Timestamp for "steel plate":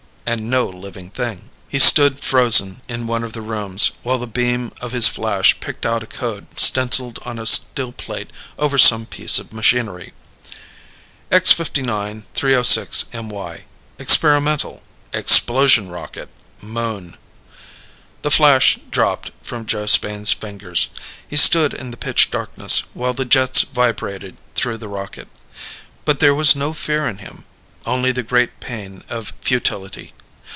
7.45-8.29